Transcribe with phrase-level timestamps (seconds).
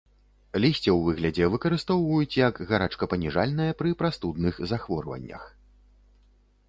[0.63, 5.43] Лісце ў выглядзе выкарыстоўваюць як гарачкапаніжальнае пры прастудных захворваннях.